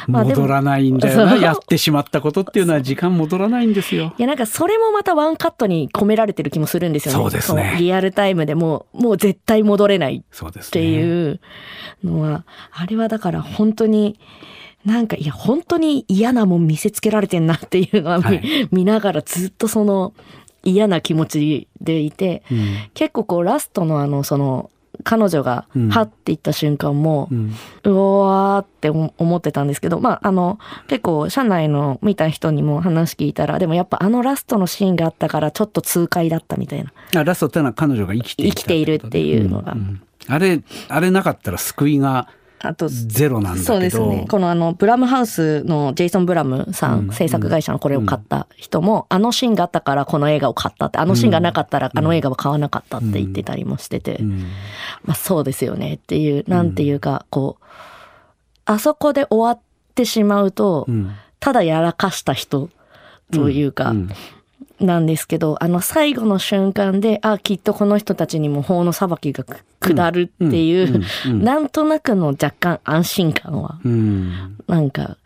[0.07, 1.35] まあ、戻らないんだよな。
[1.37, 4.13] やってしまったことっていうのは時間戻らないんですよ。
[4.17, 7.19] いやなんかそれもまたワンカットに込められてる気もするんですよね。
[7.19, 7.77] そうですね。
[7.79, 11.39] リアルタイムでももう絶対戻れないっていう
[12.03, 14.16] のは、あれはだから本当に、
[14.85, 20.13] なんか、いや、本当に嫌なもん見せつけられてんなっていうのは、はい、見ながらずっとその
[20.63, 24.69] 嫌な気持ちでいて、うん、結構こうラストのあの、その、
[25.03, 27.53] 彼女が、はっていった瞬間も、うん、
[27.83, 36.91] うわーって思ってたんですけど、まあ、あの、結構、社内の見た人にも話聞いたら、でもやっぱあのラストのシーンがあったから、ちょっと痛快だったみたいな。
[37.15, 39.73] あラストってのは彼女が生きてい生きているっていうのが。
[39.73, 42.27] うんうん、あれ、あれなかったら救いが、
[42.59, 44.25] あと、ゼロなんだそうですね。
[44.27, 54.39] このあの、ブラムハウスのジェイソン・ブラムさん、うん、制作会社のこれを買った人も、うん、あのシーンがあったからこの映画を買ったって、あのシーンがなかったらあの映画は買わなかったって言ってたりもしてて、うん、
[55.05, 57.65] まあそうですよねっていう、なんていうか、こう、
[58.65, 60.87] あそこで終わってしまうと、
[61.39, 62.69] ただやらかした人
[63.31, 63.93] というか、
[64.79, 69.43] なんですけど、あの最後の瞬間で、あ、きっとこの人たちにも法の裁きが
[69.79, 73.79] 下るっていう、なんとなくの若干安心感は、
[74.67, 75.17] なんか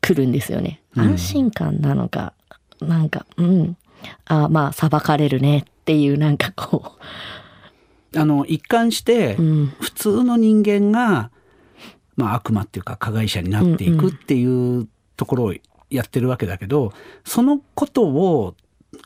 [0.00, 0.80] 来るんですよね。
[0.96, 2.32] 安心感なのか、
[2.80, 3.76] なんか、うん、
[4.26, 8.18] あ、まあ裁かれるねっていうなんかこう。
[8.18, 11.30] あの、一貫して、普通の人間が、
[12.16, 15.54] まあ悪魔っていうか加害者になっていくっていうところを
[15.90, 16.92] やってるわけだけど、
[17.24, 18.54] そのことを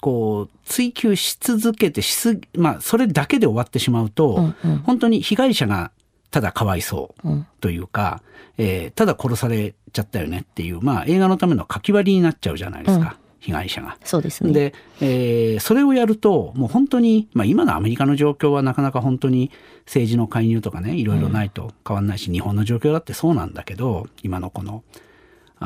[0.00, 5.90] こう追求し続けてしすまあそれだけで終わってしまうと、うんうん、本当に被害者が
[6.30, 8.22] ただかわいそうというか、
[8.58, 13.16] うん、えー、ただ殺されちゃったよねっていう、まあ、映画のための書き割りになっちゃうじゃないですか。
[13.18, 13.98] うん被害者が。
[14.02, 14.52] そうですね。
[14.52, 19.50] で、えー、それをやると、もう本当に、まあ今のアメリカの状況はなかなか本当に
[19.84, 24.82] 政治の介入とかね、いろいろないと変わんないし、うん、日本の状況だってそうなんだけど、今のこの、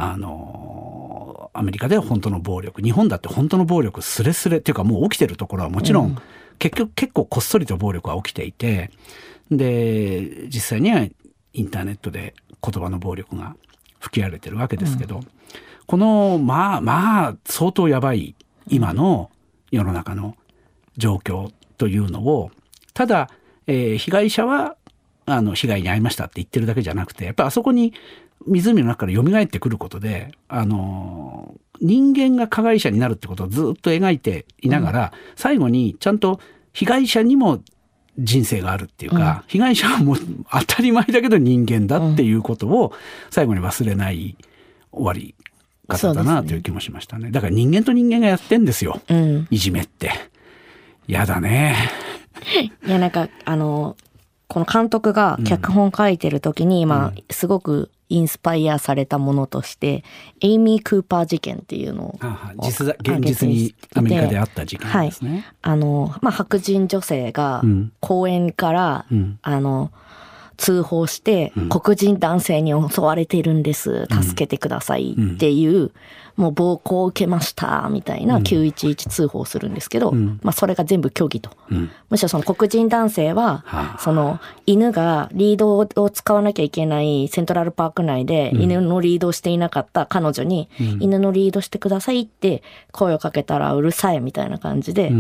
[0.01, 6.19] あのアメリカでは本当の暴力日本だって本当の暴力すれすれっていうかもう起きてるところはもちろん、うん、
[6.61, 8.93] 結局結構こっそりと暴力は起きていて
[9.51, 11.05] で実際には
[11.53, 13.57] インターネットで言葉の暴力が
[13.99, 15.29] 吹き荒れてるわけですけど、うん、
[15.87, 18.37] このまあまあ相当やばい
[18.69, 19.31] 今の
[19.73, 20.37] 世の中の
[20.97, 22.53] 状況というのを
[22.95, 23.31] ただ、
[23.67, 24.77] えー、被害者は
[25.27, 27.93] あの被害に遭いましたって言ってるだけじゃなくてやっぱあそこに
[28.47, 36.41] 湖の中から蘇ってくることで、あの、人間が加害者になるってことをずっと描いていながら、うん、最後にちゃんと
[36.73, 37.61] 被害者にも
[38.19, 40.17] 人生があるっていうか、うん、被害者はもう
[40.51, 42.93] 当たり前だけど人間だっていうことを
[43.31, 44.37] 最後に忘れない
[44.91, 45.35] 終わり
[45.87, 47.27] 方だなという気もしましたね。
[47.27, 49.01] ねだから人間と人間がやってんですよ。
[49.09, 50.11] うん、いじめって。
[51.07, 51.77] やだね。
[52.87, 53.97] いや、なんか、あの、
[54.47, 60.05] この監督が脚本書いてる時に、うん、まあ、すごくインスパイアされたものとして、
[60.41, 62.19] エイミー・クーパー事件っていうのを
[62.63, 65.31] 実現実にアメリカであった事件ですね。
[65.31, 67.63] はい、あの、まあ、白人女性が
[68.01, 69.91] 公園から、うん、あの、
[70.57, 74.07] 通報して、黒人男性に襲われてるんです。
[74.11, 75.93] 助けてくださいっていう、
[76.39, 83.65] もう暴行を受けましたみたいな911通報するんですけど、うん、まあそれが全部虚偽と、うん、むしろその黒人男性は、
[83.99, 90.69] その犬がリードを使わなきゃいけないセントラルパーク内で犬のリードをしていなかった彼女に、
[91.01, 95.11] 犬のリードしてくださいって声をかけたらうるさいみたいな感じで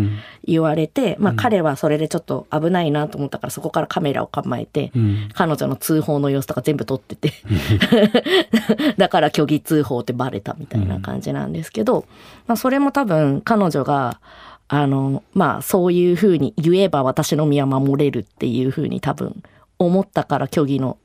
[0.44, 4.92] 言われて、まあ彼はそれでちょっと危ないなと思ったからそこからカメラを構えて、
[5.34, 7.32] 彼女の通報の様子とか全部撮ってて。
[8.96, 12.06] だから虚偽通報ってバレたみたいな感じなんですけど、
[12.46, 14.20] まあ、それも多分彼女が
[14.68, 19.42] あのまあそういうふうに言えば私の身は守れるっていうふうに多分
[19.78, 20.98] 思ったから虚偽の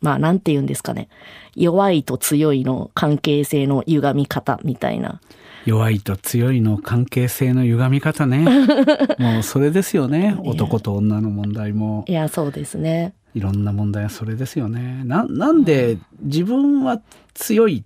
[0.00, 1.08] まあなんて言うんですかね。
[1.56, 5.20] 弱いと強いの関係性の歪み方みたいな。
[5.66, 8.46] 弱いと強いの関係性の歪み方ね。
[9.18, 10.36] もうそれですよね。
[10.44, 12.04] 男と女の問題も。
[12.06, 13.12] いやそうですね。
[13.34, 15.02] いろんな問題はそれですよね。
[15.04, 17.00] ななんで自分は
[17.34, 17.84] 強い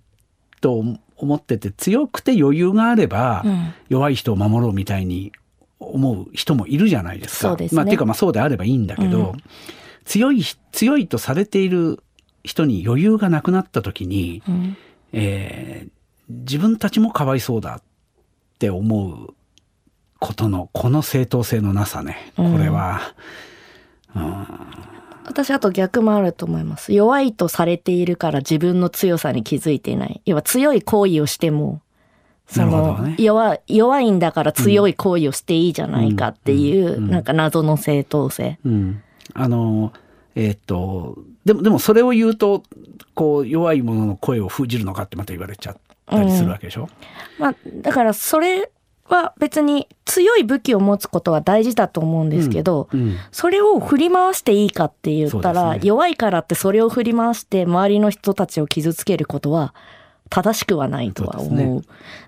[0.61, 0.83] と
[1.23, 3.43] 思ってて強くて余裕があれば、
[3.89, 5.31] 弱い人を守ろうみたいに
[5.79, 7.49] 思う人もいるじゃないですか。
[7.49, 9.37] そうですね、まあ、っていうかまあそうであればいいんだけど、うん、
[10.05, 12.03] 強い強いとされている
[12.43, 14.77] 人に余裕がなくなった時に、うん、
[15.13, 15.91] えー、
[16.29, 17.83] 自分たちもかわいそうだっ
[18.59, 19.33] て思う
[20.19, 22.33] ことのこの正当性のなさね。
[22.35, 23.01] これは、
[24.15, 24.47] うん、
[25.25, 26.93] 私あと逆もあると思います。
[26.93, 30.21] 弱いとされているから自分の強さに気づいていない。
[30.25, 31.81] 要は強い行為をしても、
[32.47, 38.59] その、ね、弱弱いんだから強い行為をしていいじゃないかっていう、うん、なんか謎の正当性。
[38.65, 39.01] うん、
[39.33, 39.93] あの
[40.35, 42.63] えー、っとでもでもそれを言うと
[43.13, 46.89] こう弱い者の声を封じるのかってまた言われちゃったりするわけでしょ、うん、
[47.37, 48.71] まあ、だからそれ
[49.05, 59.73] は別に強い武器を持つことは大事だと思うんですけど、うんうん、それを振り回していいかって言ったら、ね、弱いからってそれを振り回して周りの人たちを傷つけることは
[60.29, 61.57] 正しくはないとは思う。
[61.57, 61.81] で、ね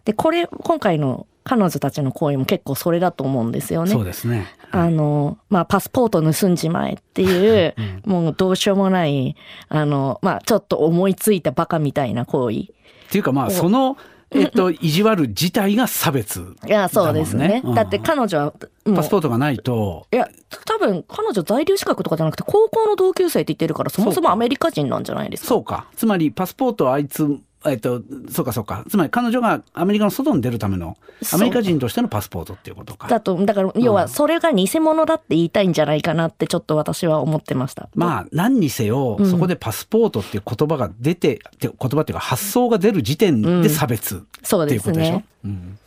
[0.05, 3.91] で、これ今回の彼女たちの行為も結構それだと思うんですよね。
[3.91, 4.47] そうですね。
[4.71, 9.35] あの、まあ、パスポート盗んじまえっていう、うん、もうどうしようもない、
[9.69, 12.57] あの、まあ、ちょっと思いついたバカみたいな行為。
[12.57, 12.65] っ
[13.11, 13.95] ていうかまあ、その、
[14.35, 17.61] えっと、意地悪自体が差別、ね、いや、そうですね。
[17.75, 18.51] だって彼女は、
[18.95, 20.07] パスポートがないと。
[20.11, 20.27] いや、
[20.65, 25.47] 多分彼女在留資格とかじゃなくて、高校の同級生って言ってるから、そもそもアメリカ人なんじゃないですか？
[25.47, 25.87] そうか。
[25.95, 27.23] つまり、パスポートあいつ
[27.67, 28.85] えっと、そうかそうか。
[28.89, 30.97] つまり彼女がアメリカの外に出るための、
[31.33, 33.07] アメリカ人としてのパスポートっていうことか。
[33.07, 37.89] だと、だから要はそれが偽物だって言いたいんじゃないかなってちょっと私は思ってました。
[37.95, 45.15] まあ、何にせよ、そこでパスポートっていう言葉が出て、言葉っていうか発想が出る時点で差別っていうことでしょ？
[45.15, 45.25] うん、そうですね。
[45.45, 45.79] うん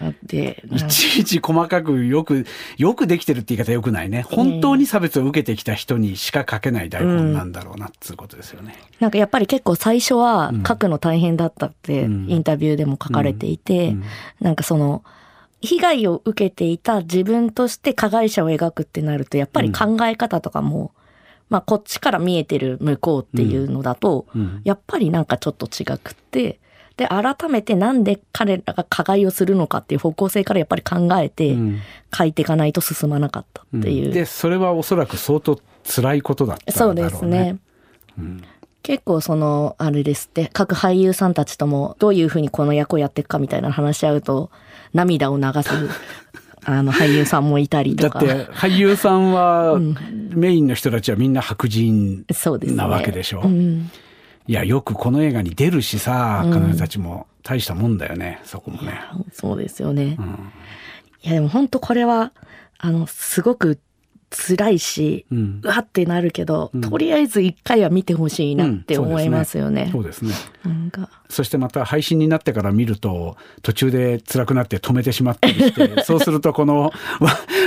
[0.00, 2.44] だっていちいち細かくよく
[2.76, 4.22] よくできてるって言い方よくないね。
[4.22, 13.94] 本当に差別を受けてきた人にしか書けない台本なんだろうなっつうことですよね、うん、なんかやっぱり結構最初は書くの大変だったってインタビューでも書かれていて、うん。
[13.94, 14.04] うん、
[14.40, 15.04] なんかその
[15.62, 20.92] 被害を受けていた自分として加害者を描くってなるとやっぱり考え方とかも、
[21.48, 24.26] まあこっちから見えてる向こうっていうのだと、
[24.64, 26.60] やっぱりなんかちょっと違くって
[26.96, 31.56] で、改めてなんで彼らが加害をするのかっていう方向性からやっぱり考えて
[32.16, 34.06] 書いていかないと進まなかったっていう。
[34.06, 37.02] うん、で、それはおそらく相当辛いことだったんだろうね。
[37.02, 37.56] そうですね。
[38.18, 38.42] うん、
[38.82, 44.50] 結構その、あれですって、各俳優さんたちともどういうふうにこの役をやっていくかみたいな話し合うと、
[44.94, 45.70] 涙を流す
[46.68, 48.20] あの俳優さんもいたりとか。
[48.20, 49.78] だって俳優さんは、
[50.30, 52.24] メインの人たちはみんな白人
[52.62, 53.42] なわけでしょ。
[53.44, 53.90] う、ねうん
[54.46, 59.00] いや、よくこの映画に出るしさ、彼女たちも大したもんだよね、そこもね。
[59.32, 60.16] そうですよね。
[60.18, 60.52] うん、
[61.22, 62.32] いや、でも本当これは、
[62.78, 63.78] あの、すごく
[64.30, 69.88] 辛いし、うん、うわってなるけど、うん、とりあえず一回は見てほしいなって思いますよね。
[69.92, 70.32] そうですね。
[70.32, 76.92] すねなんかそしてまた配信になってから見ると途中で辛くなって止めてしまったりして そうするとこの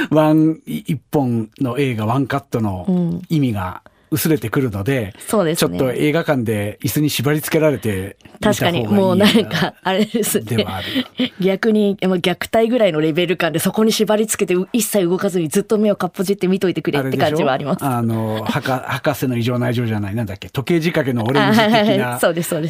[0.09, 5.77] ワン一本の映画ワンカットの意味が薄れてくるので、そうですね。
[5.77, 10.57] ちょっと映画館で椅子に縛り付けられて確かに、もうなんか、あれですね。
[10.57, 10.87] ではある。
[11.39, 17.83] 逆に、虐待ぐらいのレベル感でそこに縛り付けて一切動かずにずっと目をかっぽじって見といてくれって感じはあります。
[17.83, 22.19] あの、博 士の異常な異常じゃない、なんだっけ、時計仕掛けのオレンジ的な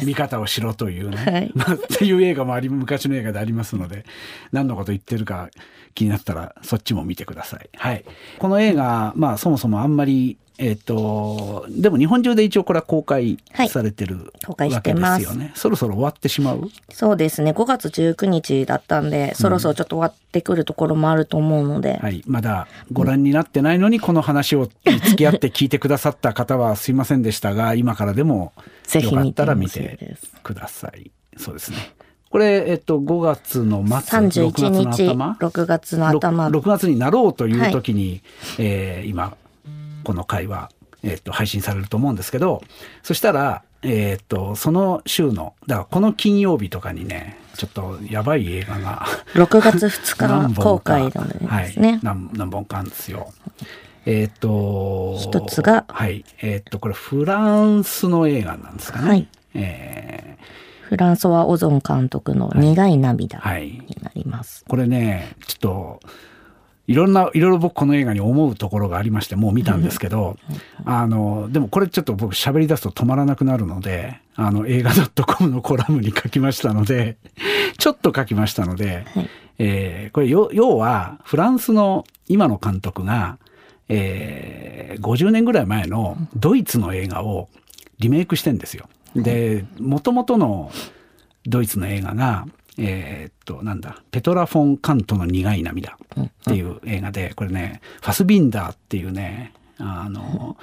[0.04, 1.16] 見方をしろというね。
[1.16, 4.04] はい、まあ、っていう映画もあり、昔の映画でありますので、
[4.52, 5.48] 何のこと言ってるか
[5.94, 7.68] 気になったらそっちも見てください。
[7.76, 8.04] はい。
[8.38, 13.38] この映画、まあそもそもあんまりえっ、ー、と、でも日本中で一応これは公開
[13.70, 15.52] されてる、はい、公開してますよね。
[15.56, 16.68] そろそろ終わってしまう？
[16.90, 17.52] そうですね。
[17.52, 21.92] 5月19日だったんで、そろそろちょっと終わってくるところもあると思うので。
[21.92, 22.22] うん、はい。
[22.26, 28.52] まだご覧になってないのに、この話を付き合って聞いてくださった方はすいませんでしたが、今からでも
[29.00, 31.10] よかったら見てください。
[31.38, 31.78] そうですね。
[32.30, 38.22] これ、えっと、5月の末、31日、6月の頭？6, 6月になろうという時に、
[38.56, 39.36] はい、えー、今、
[40.04, 40.70] この回は、
[41.02, 42.62] えっと、配信されると思うんですけど、
[43.02, 51.38] そしたら、えっと、その週の、だからこの金曜日とかにね、ちょっとやばい映画が 6月2日公開なんで
[51.72, 51.90] すね。
[51.90, 53.32] はい、何何本かあるんですよ。
[54.06, 56.24] えっ、と、一つが、はい。
[56.40, 59.08] えっ、と、これフランスの映画なんですかね。
[59.08, 59.28] はい。
[59.54, 60.44] えー、
[60.90, 64.64] フランソワ・オゾン監督の苦い涙になります。
[64.64, 66.00] はい、これね、ちょっと、
[66.88, 70.36] いろんな、いろいろ僕この映画に思うところがありまして、もう見たんですけど、
[70.84, 74.90] あの、でもこれちょっと僕喋り出すと止まらなくなるので、あの、映画
[75.24, 77.18] .com のコラムに書きましたので、
[77.78, 83.38] ちょっと書きましたので、はい、えー、これ要は、フランスの今の監督が、
[83.88, 87.48] えー、50年ぐらい前のドイツの映画を
[88.00, 88.88] リメイクしてんですよ。
[89.16, 90.70] で、もともとの
[91.46, 92.46] ドイツの映画が、
[92.78, 100.56] えー、っと、なんだ、ペトラ・フォン・カントの苦い涙っていう映画で、これね、ファスビンダーっていうね、あの、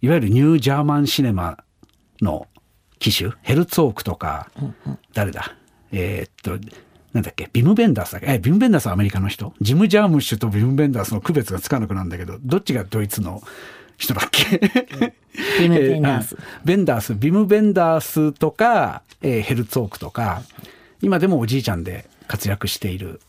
[0.00, 1.58] いわゆるニュージャーマンシネマ
[2.20, 2.46] の
[2.98, 4.50] 機種、ヘルツォークとか、
[5.12, 5.54] 誰だ、
[5.90, 6.74] えー、っと、
[7.12, 13.42] なんだっけ、ビム・ベンダースだっけえ、ビム・ベンダースはアメリカの人ジム・ジャームッシュとビム・ベンダースの区別がつかなくなるんだけど、どっちがドイツの
[14.02, 15.14] 人だっけ。
[15.60, 17.14] ビム・ベンダース、えーベンダース。
[17.14, 20.42] ビム・ベンダースとか、えーヘルツォークとか
[21.00, 23.20] 今でもおじいちゃんで活躍している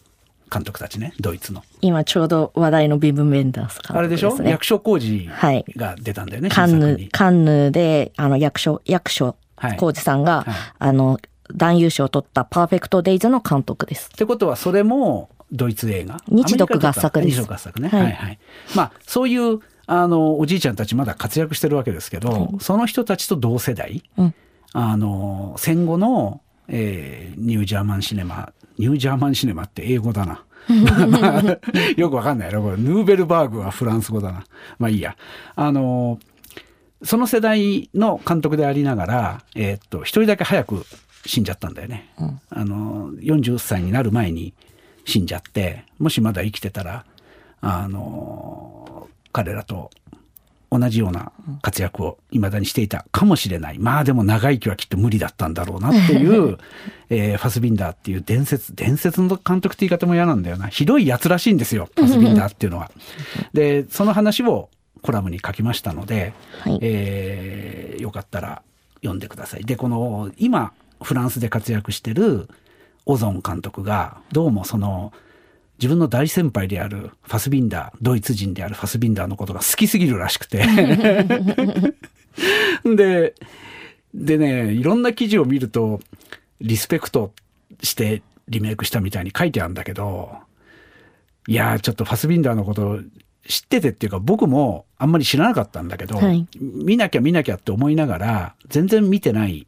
[0.51, 1.13] 監督たちね。
[1.19, 1.63] ドイツの。
[1.81, 4.35] 今ちょうど話題のビム・ベンダース監督あれでしょ？
[4.39, 5.65] ね役所広司はい。
[5.75, 9.77] が出たんだよね、カンヌカンヌで、あの、役所、役所はい。
[9.77, 10.55] 浩二さんが、はい。
[10.79, 11.19] あの、
[11.53, 14.09] 男優賞を取ったパーフェクトデイズの監督です。
[14.13, 16.17] ってことはそれもドイツ映画？
[16.27, 17.35] 日独合作です。
[17.35, 18.39] 日独合作ね、ははいい、はい。
[18.75, 24.33] まあそういうあのおじいちゃんたちまだ活躍してるわけですけど、その人たちと同世代、うん。
[24.73, 30.43] あの戦後の、えーニュージャーマンシネマニュージャーマンシネマって英語だな。
[30.67, 31.59] ま あ
[31.97, 34.45] よくわかんないやろこれヌーベルバーグはフランス語だな。
[34.79, 35.17] まあいいや。
[35.55, 36.19] あの
[37.03, 40.85] その世代の監督でありながら、えーっと一人だけ早く
[41.25, 42.09] 死んじゃったんだよね、
[42.49, 44.53] あの40歳になる前に
[45.05, 47.05] 死んじゃってもしまだ生きてたら
[47.61, 48.82] あの
[49.33, 49.89] 彼らと
[50.71, 51.31] 同じような
[51.61, 56.57] 活躍を未だにしていたかもしれないまあでも長生きはきっと無理だったんだろうなっていう、
[57.11, 62.89] えーファスビンダーっていう伝説伝説の監督って言い方も嫌なんだよなひどいやつらしいんですよファスビンダーっていうのは。
[63.53, 64.69] でその話を
[65.03, 68.63] コラムに書きましたので、はいえーよかったら
[68.97, 69.63] 読んでください。
[69.63, 72.49] でこの今フランスで活躍してる
[73.05, 75.13] オゾン監督がどうもその
[75.83, 80.63] 自分の大先輩であるファスビンダードイツ人であるファスビンダーのことが好きすぎるらしくて。
[82.85, 83.35] で
[84.13, 85.99] でねいろんな記事を見ると
[86.61, 87.33] リスペクト
[87.81, 90.31] してリメイクしたみたいに書いてあるんだけど
[91.47, 93.01] いやーちょっとファスビンダーのこと
[93.45, 96.47] 知っててっていうか僕もあんまり知らなかったんだけど、はい。
[96.61, 99.67] 見なきゃ見なきゃって思いながら全然見てない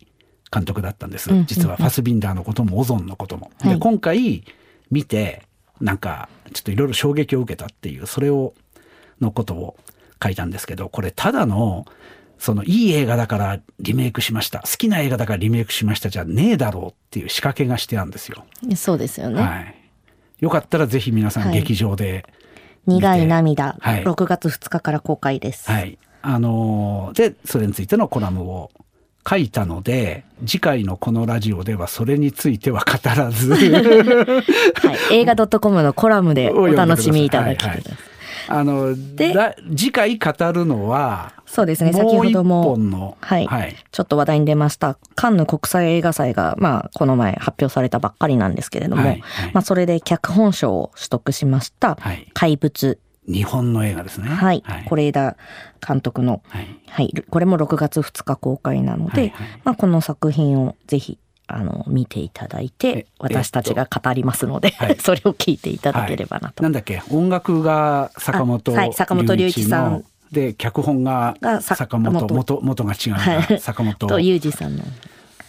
[0.49, 3.51] 監督だったんです、実はファスビンダーのこともオゾンのことも。
[3.59, 3.73] はい。
[3.73, 4.45] で今回
[4.89, 5.43] 見て
[5.81, 8.53] なんかちょっといろいろ衝撃を受けたっていうそれを
[9.21, 9.77] のことを
[10.23, 11.85] 書いたんですけどこれただの
[12.37, 18.45] そのいい映画だからリメイクしました好きな映画だからリメイクしましたじゃねえだろうっていう仕掛けがしてあるんですよ。
[18.75, 19.41] そうですよね。
[19.41, 19.75] はい、
[20.39, 22.25] よかったらぜひ皆さんはい劇場で、
[22.85, 25.69] 苦い涙、はい6月2日から公開です。
[25.71, 25.97] はい。
[26.21, 28.71] あのーで、それについてのコラムを
[29.27, 33.59] 書いたので、次回のこのラジオではそれについては語らず、は
[35.11, 38.15] い、映画 .com のコラムで お楽しみいただきはいはいます。
[38.47, 43.47] あの、でだ次回語るのは、そうですね、先ほども本、の、はい。
[43.47, 43.75] はい。
[43.91, 49.17] ちょっと話題に出ました、カンヌ国際映画祭が、まあ、この前発表されたばっかりなんですけれども、
[49.53, 52.27] まあ、それで脚本賞を取得しました、はい。
[52.33, 54.27] 怪物、日本の映画ですね。
[54.29, 54.85] はい、はい。
[54.87, 55.37] 是枝
[55.85, 56.67] 監督の、はい。
[56.87, 59.47] はい、これも6月2日公開なので、はいはい。
[59.63, 61.17] まあ、この作品をぜひ、
[61.47, 64.97] あの、見ていただいえて、私たちが語りますので、はい。
[65.01, 66.63] それを聞いていただければなと。
[66.63, 67.01] なんだっけ？
[67.11, 68.93] 音楽が坂本あはい。
[68.93, 69.91] 坂本龍一さん。
[69.91, 72.33] ので脚本が坂本元。
[72.33, 73.59] 元元が違うな、はい。
[73.59, 73.95] 坂本。
[74.07, 74.83] と、ゆうじさんの。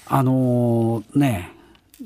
[0.08, 1.50] あのーね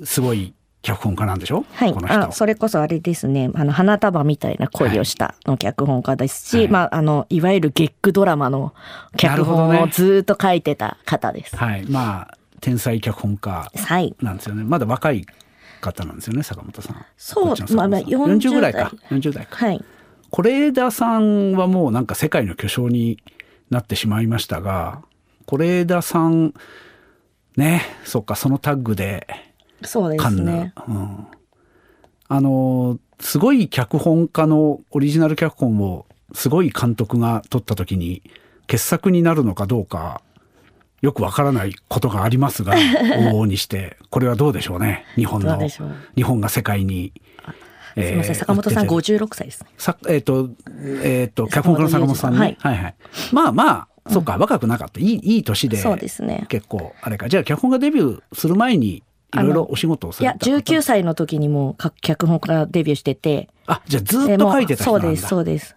[0.04, 1.92] すごい脚本家なんでしょ、はい。
[1.92, 2.28] この、人。
[2.28, 3.50] あそれこそあれですね。
[3.54, 6.68] あの花束みたいな恋をしたの脚本家ですし、はい。
[6.68, 8.72] まああのいわゆる月9ドラマの
[9.16, 11.56] 脚本をずーっと書いてた方です。
[11.56, 11.84] はい。
[11.86, 14.14] まあ天才脚本家はい。
[14.20, 14.64] なんですよね。
[14.64, 15.26] まだ若い
[15.80, 17.06] 方なんですよね坂本さん。
[17.16, 18.92] そうまあまあ40ぐらいか。
[19.10, 19.56] 40 40代か。
[19.56, 19.84] はい。
[20.30, 23.18] 是枝さんはもうなんか世界の巨匠に
[23.68, 25.02] なってしまいましたが
[25.46, 26.54] 是枝さん
[27.56, 29.26] ねそっかそのタッグで
[29.82, 30.72] そうですね。
[30.88, 31.26] うん、
[32.28, 38.22] あのすごい脚本家のオリジナル脚本をすごい監督が撮った時に
[38.66, 40.22] 傑作になるのかどうか
[41.02, 45.58] よくわからないことがありますが 往々にしてこれはどうでしょうね日本の
[46.14, 47.12] 日本が世界に。
[47.94, 49.70] すみません、坂本さん売ってて56歳ですね。
[49.76, 50.50] さえっ、と、
[51.02, 52.38] えっ、と、脚本家の坂本さんね。
[52.38, 52.94] はいはい、はい
[53.32, 55.00] まあまあ、そっか、若くなかった。
[55.00, 55.76] いい、いい年で。
[55.76, 57.28] そうですね結構、あれか。
[57.28, 59.02] じゃあ、脚本家デビューする前に、
[59.34, 65.08] いろいろお仕事をさいや、れた方？19歳の時にもう脚本家デビューしてて、あ、じゃあ、ずっと書いてた人なんだ。
[65.08, 65.76] そうです、そうです。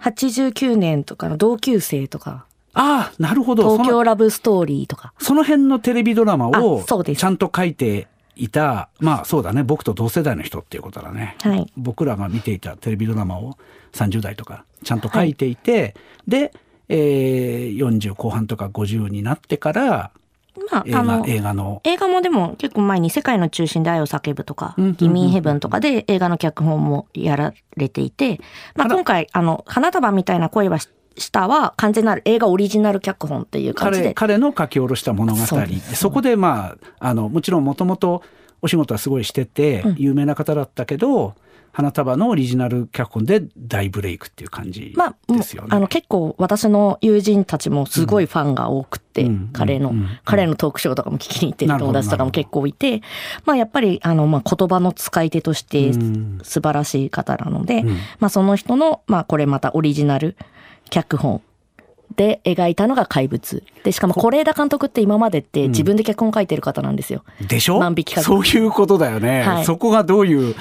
[0.00, 3.76] 89年とかの同級生とか、ああ、なるほど。
[3.76, 5.12] 東京ラブストーリーとか。
[5.18, 11.36] その辺のテレビドラマをあそうですちゃんと書いていた、まあそうだね、僕と同世代の人っていうことだね。
[11.42, 13.56] はい僕らが見ていたテレビドラマを
[13.92, 15.94] 30代とかちゃんと書いていて、
[16.28, 16.52] で、
[16.88, 20.10] えー、40後半とか50になってから
[20.70, 21.80] まあ、映画あの、映画の。
[21.84, 28.40] 映画もでも結構前に「世界の中心で愛を叫ぶ」とかうんうんうん「ギミーヘブン」とかで映画の脚本もやられていて、
[28.74, 34.14] まあ、花今回あの「花束みたいな恋はしした」は完全なる映画オリジナル脚本っていう感じ彼で。
[34.14, 35.40] 彼の書き下ろした物語。
[35.40, 35.66] そう。
[35.94, 38.22] そこでまああのもちろんもともと
[38.62, 41.34] お仕事はすごいしてて有名な方だったけど、
[41.72, 44.94] 花束のオリジナル脚本で大ブレイクっていう感じ
[45.28, 45.68] ですよね。
[45.68, 53.02] まあ、あの結構私の友人たちもすごいファンが多くて、うん、彼の、うん、彼のトークショーとかも聞きに行ってる友達とかも結構いて、
[53.44, 55.92] まあやっぱりあの、まあ、言葉の使い手として
[56.42, 60.36] 素晴らしい方なので、うん、まあその人の、まあこれまたオリジナル
[60.90, 61.40] 脚本
[62.16, 63.62] で描いたのが怪物。
[63.84, 67.22] でしかも是枝監督って今までって自分で脚本書いてる方なんですよ。
[67.46, 67.78] でしょ？
[67.78, 70.56] 万引きそういうことだよね、はい、そこがどういう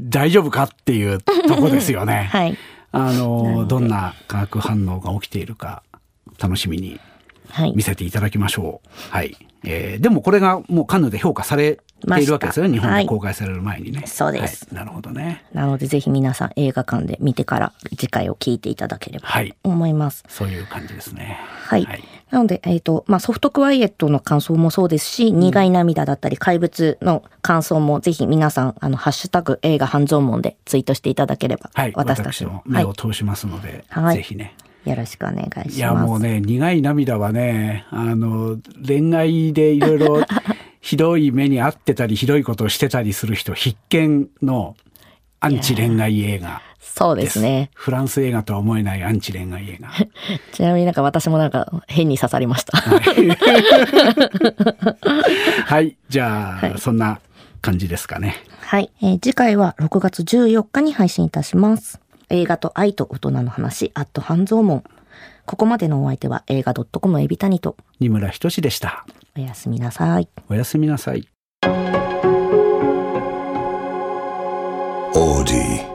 [0.00, 2.28] 大丈夫かっていうとこですよね。
[2.32, 2.56] はい、
[2.92, 5.82] あのどんな化学反応が起きているか
[6.40, 7.00] 楽しみに
[7.74, 8.88] 見せていただきましょう。
[9.10, 12.72] はい、はい、えー、でもこれがもうカンヌで評価されているわけですよね。
[12.72, 15.44] 日本で公開される前にね、はい、そうです、はい、なるほどね。
[15.52, 21.38] なのでぜひ皆さん映画館で見てから次回を聞いていただければと思います、そういう感じですね。
[21.66, 21.86] はい、
[22.32, 32.62] なので、えっ、ー、と、まあ、ソフトクワイエットの感想もそうですし、うん、苦い涙だったり、怪物の感想もぜひ皆さん、あの、ハッシュタグ映画半蔵門でツイートしていただければ、はい、私たちも。
[32.64, 34.54] 目を通しますので、はい、ぜひね、
[34.86, 35.76] よろしくお願いします。
[35.76, 40.22] いやもうね苦い涙はねあの恋愛でいろいろ
[40.80, 44.74] ひどい目に遭ってたりひどいことをしてたりする人必見の
[45.44, 47.70] アンチ恋愛映画そうですね。
[47.74, 49.88] フランス映画とは思えないアンチ恋愛映画。
[50.52, 52.76] ちなみになんか私もなんか変に刺さりました。
[52.78, 53.28] はい、
[55.64, 57.18] はい、じゃあ、はい、そんな
[57.60, 58.36] 感じですかね。
[58.60, 61.98] はい、えー、次回は6月14日に配信いたします。
[62.28, 64.84] 映画と愛と大人の話、アット半蔵門。
[65.44, 69.04] ここまでのお相手は映画 .com エビタニと二村仁でした。
[69.36, 70.28] おやすみなさい。
[70.48, 71.31] おやすみなさい。
[75.14, 75.91] オーディ